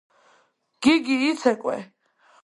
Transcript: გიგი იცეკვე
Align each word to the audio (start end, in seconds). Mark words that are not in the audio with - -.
გიგი 0.85 1.17
იცეკვე 1.25 1.75